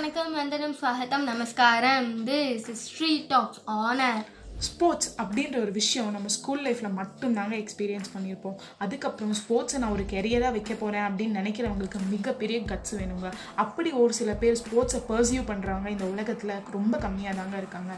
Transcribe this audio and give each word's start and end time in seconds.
வணக்கம் 0.00 0.32
வந்தனம் 0.32 0.74
ஸ்வாகத்தம் 0.80 1.24
நமஸ்காரம் 1.24 2.06
this 2.24 2.68
street 2.82 3.26
dogs 3.28 3.60
honour 3.76 4.20
sports 4.67 5.09
அப்படின்ற 5.21 5.55
ஒரு 5.65 5.71
விஷயம் 5.77 6.09
நம்ம 6.15 6.31
ஸ்கூல் 6.35 6.61
லைஃப்பில் 6.65 6.95
மட்டும்தாங்க 6.99 7.53
எக்ஸ்பீரியன்ஸ் 7.61 8.09
பண்ணியிருப்போம். 8.15 8.57
அதுக்கப்புறம் 8.83 9.35
ஸ்போர்ட்ஸை 9.39 9.77
நான் 9.81 9.93
ஒரு 9.95 10.03
கெரியராக 10.13 10.51
வைக்க 10.55 10.73
போகிறேன் 10.81 11.05
அப்படின்னு 11.07 11.37
நினைக்கிறவங்களுக்கு 11.39 11.99
மிகப்பெரிய 12.15 12.57
கட்ஸ் 12.71 12.93
வேணுங்க. 12.99 13.29
அப்படி 13.63 13.91
ஒரு 14.03 14.13
சில 14.19 14.33
பேர் 14.41 14.59
ஸ்போர்ட்ஸை 14.61 15.01
பர்சியூ 15.09 15.41
பண்ணுறவங்க 15.51 15.89
இந்த 15.95 16.05
உலகத்தில் 16.13 16.53
ரொம்ப 16.75 16.93
கம்மியாக 17.05 17.35
தாங்க 17.39 17.55
இருக்காங்க. 17.63 17.91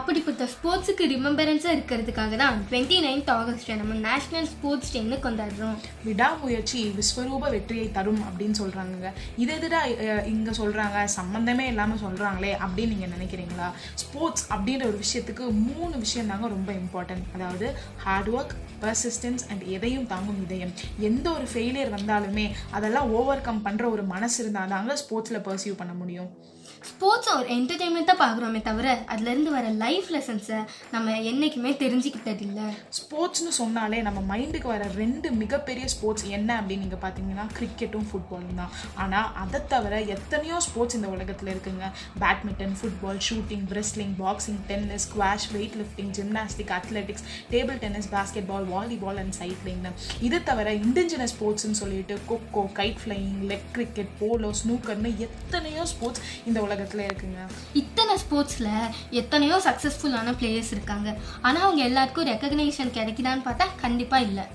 அப்படிப்பட்ட 0.00 0.48
ஸ்போர்ட்ஸுக்கு 0.54 1.06
ரிமெம்பரன்ஸாக 1.14 1.76
இருக்கிறதுக்காக 1.76 2.36
தான் 2.42 2.58
டுவெண்ட்டி 2.70 2.98
நைன்த் 3.06 3.32
ஆகஸ்ட்டை 3.38 3.76
நம்ம 3.82 3.98
நேஷனல் 4.08 4.50
ஸ்போர்ட்ஸ் 4.54 4.92
டேன்னு 4.96 5.18
கொண்டாடுறோம். 5.26 5.78
விடாமுயற்சி 6.08 6.82
விஸ்வரூப 6.98 7.50
வெற்றியை 7.56 7.88
தரும் 7.98 8.22
அப்படின்னு 8.28 8.58
சொல்கிறாங்க 8.62 9.10
இதை 9.44 9.56
எதிரா 9.58 9.82
இங்கே 10.34 10.54
சொல்கிறாங்க 10.60 11.06
சம்மந்தமே 11.18 11.66
இல்லாமல் 11.72 12.02
சொல்கிறாங்களே 12.04 12.52
அப்படின்னு 12.64 12.92
நீங்கள் 12.94 13.14
நினைக்கிறீங்களா? 13.16 13.70
ஸ்போர்ட்ஸ் 14.04 14.46
அப்படின்ற 14.52 14.84
ஒரு 14.92 15.00
விஷயத்துக்கு 15.04 15.44
மூணு 15.66 15.94
விஷயம் 16.04 16.30
தாங்க 16.32 16.48
ரொம்ப 16.56 16.70
இம்பார்ட்டன்ட் 16.82 17.26
அதாவது 17.36 17.66
ஹார்ட் 18.04 18.30
ஒர்க் 18.36 18.54
பர்சிஸ்டன்ஸ் 18.84 19.44
அண்ட் 19.50 19.64
எதையும் 19.76 20.08
தாங்கும் 20.12 20.40
இதயம். 20.46 20.72
எந்த 21.08 21.26
ஒரு 21.36 21.46
ஃபெயிலியர் 21.52 21.94
வந்தாலுமே 21.98 22.46
அதெல்லாம் 22.78 23.10
ஓவர் 23.18 23.46
கம் 23.48 23.64
பண்ணுற 23.66 23.84
ஒரு 23.96 24.04
மனசு 24.14 24.38
இருந்தால் 24.42 24.72
தாங்க 24.74 24.96
ஸ்போர்ட்ஸில் 25.02 25.44
பர்சியூ 25.48 25.74
பண்ண 25.82 25.94
முடியும். 26.02 26.30
ஸ்போர்ட்ஸ் 26.90 27.30
ஒரு 27.34 27.46
என்டர்டெயின்மெண்ட்டாக 27.56 28.16
பார்க்குறோமே 28.22 28.60
தவிர 28.68 28.86
அதுலேருந்து 29.12 29.50
வர 29.56 29.66
லைஃப் 29.82 30.08
லெசன்ஸை 30.14 30.58
நம்ம 30.94 31.16
என்றைக்குமே 31.30 31.70
தெரிஞ்சுக்கிட்டது 31.82 32.42
இல்லை 32.46 32.66
ஸ்போர்ட்ஸ்னு 32.98 33.52
சொன்னாலே 33.58 33.98
நம்ம 34.06 34.20
மைண்டுக்கு 34.30 34.68
வர 34.72 34.84
ரெண்டு 35.00 35.28
மிகப்பெரிய 35.42 35.84
ஸ்போர்ட்ஸ் 35.94 36.26
என்ன 36.36 36.50
அப்படின்னு 36.60 36.84
நீங்கள் 36.84 37.02
பார்த்தீங்கன்னா 37.04 37.44
கிரிக்கெட்டும் 37.58 38.08
ஃபுட்பாலும் 38.10 38.58
தான். 38.60 38.72
ஆனால் 38.94 39.28
அதை 39.42 39.60
தவிர 39.74 40.00
எத்தனையோ 40.16 40.58
ஸ்போர்ட்ஸ் 40.66 40.96
இந்த 40.98 41.10
உலகத்தில் 41.16 41.52
இருக்குங்க. 41.54 41.86
Badminton 42.22 42.74
football 42.80 43.20
shooting 43.28 43.66
wrestling 43.78 44.14
boxing 44.22 44.60
tennis 44.70 45.06
squash 45.06 45.48
weightlifting 45.82 46.12
gymnastic 46.18 46.72
athletics 46.78 47.24
table 47.54 47.80
tennis 47.84 48.10
basketball 48.52 48.68
volleyball 48.74 49.20
and 49.24 49.36
cycling 49.40 49.86
இதை 50.28 50.40
தவிர 50.50 50.68
இண்டிஜினஸ் 50.86 51.34
ஸ்போர்ட்ஸ்னு 51.36 51.80
சொல்லிட்டு 51.82 52.16
kho kho 52.32 52.64
kite 52.80 53.00
flying 53.04 53.40
leg 53.52 53.68
cricket 53.78 54.12
polo 54.20 54.52
ஸ்னூக்கர்னு 54.62 55.12
எத்தனையோ 55.28 55.84
ஸ்போர்ட்ஸ் 55.94 56.22
இந்த 56.46 56.58
உலகத்தில் 56.72 57.06
இருக்குங்க. 57.08 57.42
இத்தனை 57.82 58.14
ஸ்போர்ட்ஸில் 58.24 58.72
எத்தனையோ 59.20 59.58
சக்ஸஸ்ஃபுல்லான 59.68 60.34
பிளேயர்ஸ் 60.40 60.74
இருக்காங்க. 60.76 61.08
ஆனால் 61.46 61.64
அவங்க 61.66 61.82
எல்லாருக்கும் 61.90 62.28
ரெக்கக்னேஷன் 62.32 62.96
கிடைக்குதான்னு 62.98 63.48
பார்த்தா 63.48 63.68
கண்டிப்பாக 63.84 64.26
இல்லை. 64.30 64.46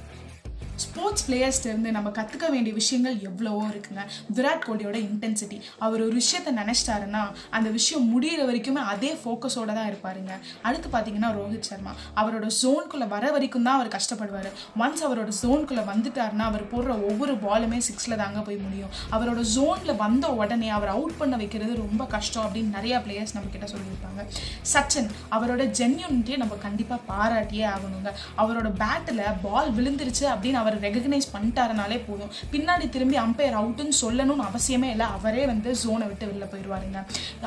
ஸ்போர்ட்ஸ் 0.98 1.26
பிளேயர்ஸ்லேருந்து 1.26 1.90
நம்ம 1.96 2.10
கற்றுக்க 2.18 2.46
வேண்டிய 2.54 2.74
விஷயங்கள் 2.78 3.18
எவ்வளவோ 3.28 3.60
இருக்குங்க. 3.72 4.04
விராட் 4.36 4.64
கோலியோட 4.68 4.98
இன்டென்சிட்டி 5.08 5.58
அவர் 5.86 6.02
ஒரு 6.06 6.16
விஷயத்த 6.22 6.52
நினச்சிட்டாருன்னா 6.60 7.22
அந்த 7.58 7.70
விஷயம் 7.76 8.06
முடிகிற 8.14 8.42
வரைக்குமே 8.50 8.82
அதே 8.94 9.12
ஃபோக்கஸோட 9.22 9.70
தான் 9.78 9.90
இருப்பாருங்க. 9.90 10.32
அடுத்து 10.68 10.88
பார்த்தீங்கன்னா 10.96 11.30
ரோஹித் 11.40 11.68
சர்மா. 11.70 11.92
அவரோட 12.22 12.48
ஜோனுக்குள்ளே 12.62 13.08
வர 13.14 13.30
வரைக்கும் 13.36 13.68
தான் 13.68 13.78
அவர் 13.80 13.92
கஷ்டப்படுவார். 13.98 14.50
ஒன்ஸ் 14.84 15.04
அவரோட 15.08 15.34
ஜோனுக்குள்ளே 15.42 15.84
வந்துட்டாருன்னா 15.92 16.48
அவர் 16.52 16.64
போடுற 16.74 16.96
ஒவ்வொரு 17.10 17.36
பாலுமே 17.46 17.82
சிக்ஸில் 17.90 18.18
தாங்க 18.24 18.42
போய் 18.48 18.60
முடியும். 18.64 18.92
அவரோட 19.18 19.44
ஜோனில் 19.56 19.94
வந்த 20.04 20.34
உடனே 20.40 20.72
அவர் 20.78 20.94
அவுட் 20.96 21.18
பண்ண 21.22 21.36
வைக்கிறது 21.44 21.76
ரொம்ப 21.84 22.06
கஷ்டம் 22.16 22.48
அப்படின்னு 22.48 22.76
நிறையா 22.80 23.00
பிளேயர்ஸ் 23.06 23.36
நம்மக்கிட்ட 23.38 23.70
சொல்லியிருப்பாங்க 23.76 24.28
சச்சின் 24.74 25.12
அவரோட 25.38 25.62
ஜென்யூனிட்டியை 25.82 26.40
நம்ம 26.46 26.60
கண்டிப்பாக 26.66 27.00
பாராட்டியே 27.12 27.68
ஆகணுங்க. 27.76 28.10
அவரோட 28.42 28.68
பேட்டில் 28.84 29.24
பால் 29.46 29.72
விழுந்துருச்சு 29.80 30.28
அப்படின்னு 30.34 30.62
அவர் 30.66 30.86
ரெகக்னைஸ் 30.88 31.32
பண்ணிட்டாருனாலே 31.36 32.00
போதும். 32.10 32.34
பின்னாடி 32.56 32.88
திரும்பி 32.98 33.20
அம்பையர் 33.26 33.60
அவுட்டுன்னு 33.62 33.98
சொல்லணும்னு 34.04 34.48
அவசியமே 34.50 34.90
இல்லை. 34.96 35.08
அவரே 35.20 35.46
வந்து 35.54 35.70
ஜோனை 35.84 36.08
விட்டு 36.12 36.32
வெளில 36.32 36.48
போயிடுவாருங்க. 36.54 37.00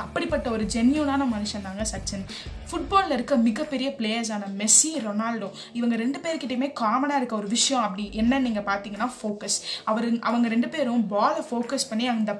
அப்படிப்பட்ட 0.06 0.46
ஒரு 0.56 0.64
ஜென்யூனான 0.76 1.22
மனுஷன் 1.34 1.66
தாங்க 1.68 1.84
சச்சின். 1.92 2.24
ஃபுட்பாலில் 2.70 3.14
இருக்க 3.14 3.34
மிகப்பெரிய 3.46 3.88
பிளேயர்ஸான 3.98 4.48
மெஸ்ஸி 4.58 4.90
ரொனால்டோ 5.04 5.48
இவங்க 5.78 5.94
ரெண்டு 6.02 6.18
பேர்கிட்டையுமே 6.24 6.68
காமனாக 6.80 7.20
இருக்க 7.20 7.34
ஒரு 7.38 7.48
விஷயம் 7.54 7.84
அப்படி 7.86 8.04
என்னன்னு 8.20 8.46
நீங்கள் 8.46 8.66
பார்த்தீங்கன்னா 8.68 9.08
ஃபோக்கஸ் 9.16 9.56
அவர் 9.90 10.06
அவங்க 10.28 10.46
ரெண்டு 10.54 10.68
பேரும் 10.74 11.02
பாலை 11.12 11.42
ஃபோக்கஸ் 11.48 11.86
பண்ணி 11.90 12.06
அந்த 12.12 12.32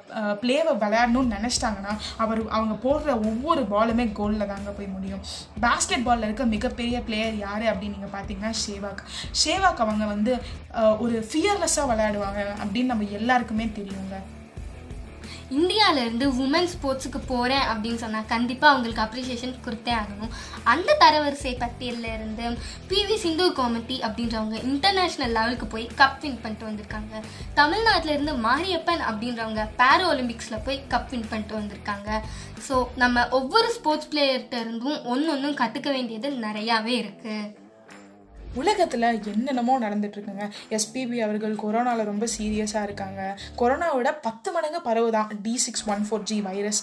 பிளேவை 0.43 0.73
விளையாடணும்னு 0.83 1.35
நினச்சிட்டாங்கன்னா 1.37 1.95
அவர் 2.25 2.41
அவங்க 2.57 2.75
போடுற 2.85 3.09
ஒவ்வொரு 3.29 3.63
பாலுமே 3.73 4.05
கோலில் 4.19 4.49
தாங்க 4.53 4.71
போய் 4.77 4.93
முடியும். 4.95 5.21
பேஸ்கெட் 5.65 6.05
பாலில் 6.07 6.27
இருக்க 6.27 6.45
மிகப்பெரிய 6.55 6.97
பிளேயர் 7.09 7.35
யார் 7.45 7.65
அப்படின்னு 7.71 7.97
நீங்கள் 7.97 8.13
பார்த்தீங்கன்னா 8.15 8.53
ஷேவாக். 8.63 9.03
ஷேவாக் 9.43 9.83
அவங்க 9.87 10.07
வந்து 10.13 10.33
ஒரு 11.05 11.17
ஃபியர்லெஸ்ஸாக 11.31 11.89
விளையாடுவாங்க 11.93 12.43
அப்படின்னு 12.61 12.93
நம்ம 12.93 13.09
எல்லாருக்குமே 13.21 13.67
தெரியுங்க 13.79 14.17
இந்தியாவிலேருந்து 15.59 16.25
உமன் 16.43 16.69
ஸ்போர்ட்ஸுக்கு 16.73 17.19
போகிறேன் 17.31 17.65
அப்படின்னு 17.71 18.01
சொன்னால் 18.03 18.29
கண்டிப்பாக 18.31 18.71
அவங்களுக்கு 18.73 19.03
அப்ரிசியேஷன் 19.05 19.55
கொடுத்தே 19.65 19.93
ஆகணும். 20.01 20.31
அந்த 20.73 20.95
தரவரிசை 21.01 21.53
பட்டியலில் 21.63 22.07
இருந்து 22.13 22.45
பிவி 22.89 23.15
சிந்து 23.23 23.45
கோமதி 23.57 23.97
அப்படின்றவங்க 24.07 24.57
இன்டர்நேஷ்னல் 24.69 25.35
லெவலுக்கு 25.37 25.67
போய் 25.73 25.87
கப் 26.01 26.21
வின் 26.21 26.39
பண்ணிட்டு 26.43 26.69
வந்திருக்காங்க. 26.69 27.13
தமிழ்நாட்டிலேருந்து 27.59 28.35
மாரியப்பன் 28.47 29.03
அப்படின்றவங்க 29.09 29.65
பேரா 29.81 30.05
ஒலிம்பிக்ஸில் 30.13 30.63
போய் 30.67 30.83
கப் 30.93 31.09
வின் 31.13 31.29
பண்ணிட்டு 31.31 31.59
வந்திருக்காங்க. 31.59 32.21
ஸோ 32.67 32.77
நம்ம 33.03 33.27
ஒவ்வொரு 33.39 33.71
ஸ்போர்ட்ஸ் 33.77 34.11
பிளேயர்கிட்ட 34.13 34.57
இருந்தும் 34.65 35.01
ஒன்று 35.13 35.33
ஒன்றும் 35.35 35.59
கற்றுக்க 35.63 35.91
வேண்டியது 35.97 36.31
நிறையாவே 36.45 36.95
இருக்குது 37.03 37.60
உலகத்தில் 38.55 39.05
என்னென்னமோ 39.33 39.79
நடந்துட்டு 39.79 40.17
இருக்குங்க 40.17 40.45
எஸ்பிபி 40.69 41.17
அவர்கள் 41.17 41.55
கொரோனாவில் 41.55 42.09
ரொம்ப 42.11 42.25
சீரியஸாக 42.37 42.83
இருக்காங்க. 42.83 43.39
கொரோனாவோட 43.57 44.09
பத்து 44.21 44.51
மடங்கு 44.51 44.81
பரவுதான் 44.81 45.29
D 45.41 45.57
six 45.57 45.83
one 45.87 46.05
four 46.07 46.23
G 46.23 46.41
virus 46.41 46.81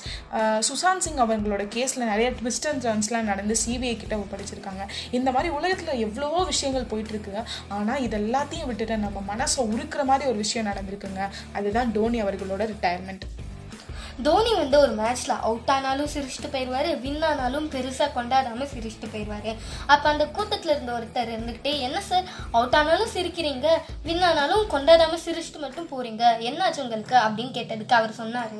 Sushant 0.68 1.04
Singh 1.06 1.22
அவர்களோட 1.24 1.64
கேஸில் 1.76 2.08
நிறைய 2.12 2.30
ட்விஸ்ட் 2.30 2.68
அண்ட் 2.70 2.84
டர்ன்ஸ்லாம் 2.86 3.30
நடந்து 3.30 3.56
சிபிஐ 3.66 3.96
கிட்ட 3.96 4.16
ஒப்படைச்சிருக்காங்க. 4.16 4.84
இந்த 5.10 5.30
மாதிரி 5.30 5.54
உலகத்தில் 5.54 6.02
எவ்வளவோ 6.06 6.44
விஷயங்கள் 6.44 6.90
போயிட்டுருக்குங்க 6.92 7.42
ஆனால் 7.68 8.00
இது 8.00 8.18
எல்லாத்தையும் 8.18 8.66
விட்டுட்டு 8.66 8.98
நம்ம 8.98 9.24
மனசை 9.32 9.60
உருக்குற 9.72 10.04
மாதிரி 10.04 10.28
ஒரு 10.28 10.36
விஷயம் 10.36 10.70
நடந்திருக்குங்க. 10.72 11.28
அதுதான் 11.52 11.92
டோனி 11.92 12.22
அவர்களோட 12.22 12.64
ரிட்டையர்மெண்ட் 12.72 13.26
தோனி 14.22 14.52
வந்து 14.54 14.76
ஒரு 14.78 14.92
மேட்ச்ல 14.94 15.32
அவுட் 15.40 15.70
ஆனாலும் 15.70 16.10
சிரிச்சுட்டு 16.14 16.48
போயிடுவாரு 16.52 17.00
வின் 17.00 17.22
ஆனாலும் 17.22 17.70
பெருசாக 17.70 18.08
கொண்டாடாமல் 18.16 18.70
சிரிச்சுட்டு 18.72 19.08
போயிடுவார் 19.12 19.50
அப்போ 19.86 20.06
அந்த 20.08 20.26
கூட்டத்தில் 20.26 20.74
இருந்த 20.74 20.92
ஒருத்தர் 20.92 21.32
இருந்துக்கிட்டே 21.34 21.72
என்ன 21.78 22.00
சார் 22.00 22.26
அவுட் 22.50 22.74
ஆனாலும் 22.74 23.14
சிரிக்கிறீங்க 23.14 23.68
வின் 24.02 24.22
ஆனாலும் 24.22 24.68
கொண்டாடாமல் 24.74 25.24
சிரிச்சுட்டு 25.26 25.64
மட்டும் 25.66 25.90
போகிறீங்க 25.92 26.24
என்னாச்சு 26.50 26.84
உங்களுக்கு? 26.86 27.16
அப்படின்னு 27.26 27.56
கேட்டதுக்கு 27.58 27.98
அவர் 28.00 28.20
சொன்னார். 28.22 28.58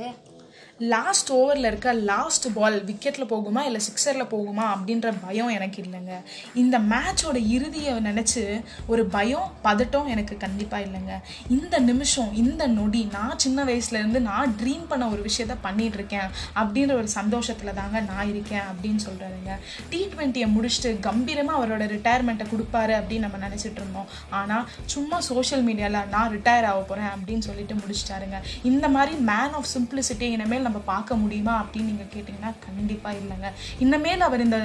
லாஸ்ட் 0.81 1.31
ஓவரில் 1.33 1.67
இருக்க 1.69 1.93
லாஸ்ட் 1.93 2.47
பால் 2.55 2.77
விக்கெட்டில் 2.89 3.29
போகுமா 3.31 3.63
இல்லை 3.69 3.81
சிக்ஸரில் 3.87 4.27
போகுமா 4.33 4.65
அப்படின்ற 4.75 5.13
பயம் 5.25 5.49
எனக்கு 5.49 5.83
இல்லைங்க. 5.83 6.13
இந்த 6.55 6.79
மேட்சோட 6.79 7.49
இறுதியை 7.49 7.95
நினச்சி 7.95 8.63
ஒரு 8.87 9.07
பயம் 9.07 9.49
பதட்டம் 9.65 10.07
எனக்கு 10.07 10.37
கண்டிப்பாக 10.37 10.85
இல்லைங்க. 10.85 11.15
இந்த 11.49 11.79
நிமிஷம் 11.79 12.31
இந்த 12.43 12.67
நொடி 12.67 13.09
நான் 13.17 13.39
சின்ன 13.39 13.65
வயசுலேருந்து 13.65 14.21
நான் 14.29 14.55
ட்ரீம் 14.61 14.85
பண்ண 14.89 15.09
ஒரு 15.09 15.23
விஷயத்த 15.29 15.57
பண்ணிட்டு 15.61 15.99
இருக்கேன் 16.01 16.29
அப்படின்ற 16.55 16.93
ஒரு 16.93 17.09
சந்தோஷத்தில் 17.09 17.75
தாங்க 17.81 18.01
நான் 18.01 18.29
இருக்கேன் 18.29 18.63
அப்படின்னு 18.71 19.01
சொல்கிறாருங்க 19.09 19.57
டி 19.91 20.01
ட்வெண்ட்டியை 20.15 20.49
முடிச்சுட்டு 20.57 21.01
கம்பீரமாக 21.09 21.59
அவரோட 21.61 21.83
ரிட்டையர்மெண்ட்டை 21.95 22.49
கொடுப்பாரு 22.55 22.97
அப்படின்னு 23.01 23.27
நம்ம 23.27 23.49
நினச்சிட்டு 23.49 23.81
இருந்தோம். 23.83 24.09
ஆனால் 24.31 24.65
சும்மா 24.85 25.21
சோஷியல் 25.21 25.65
மீடியாவில் 25.65 26.09
நான் 26.15 26.33
ரிட்டையர் 26.37 26.71
ஆக 26.71 26.81
போகிறேன் 26.93 27.13
அப்படின்னு 27.17 27.47
சொல்லிட்டு 27.51 27.75
முடிச்சிட்டாருங்க. 27.83 28.41
இந்த 28.63 28.89
மாதிரி 28.89 29.17
மேன் 29.33 29.59
ஆஃப் 29.61 29.71
சிம்பிளிசிட்டி 29.77 30.27
இனிமேல் 30.39 30.67
நம்ம 30.69 30.83
பார்க்க 30.93 31.21
முடியுமா 31.23 31.55
அப்படின்னு 31.63 31.91
நீங்கள் 31.93 32.13
கேட்டிங்கன்னா 32.15 32.53
கண்டிப்பாக 32.67 33.21
இல்லைங்க. 33.23 33.51
இனிமேல் 33.85 34.27
அவர் 34.29 34.47
இந்த 34.47 34.61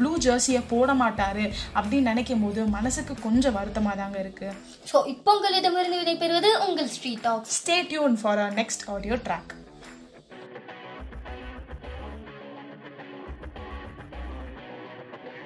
ப்ளூ 0.00 0.12
ஜெர்சியை 0.26 0.62
போட 0.74 0.90
மாட்டார் 1.02 1.42
அப்படின்னு 1.78 2.10
நினைக்கும் 2.12 2.44
போது 2.46 2.60
மனசுக்கு 2.78 3.16
கொஞ்சம் 3.26 3.56
வருத்தமாக 3.58 3.96
தாங்க 4.02 4.18
இருக்குது 4.24 4.56
ஸோ 4.92 4.98
இப்போ 5.14 5.30
உங்களிடமிருந்து 5.38 6.00
விடைபெறுவது 6.02 6.50
உங்கள் 6.68 6.92
street 6.96 7.24
talks. 7.28 7.56
Stay 7.60 7.78
tune 7.92 8.16
for 8.22 8.42
next 8.60 8.84
audio 8.94 9.18
track 9.26 9.52